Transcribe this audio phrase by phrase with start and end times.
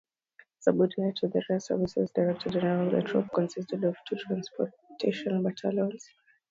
[0.61, 6.09] Subordinate to the Rear Services General Directorate, the troop consisted of two transportation battalions.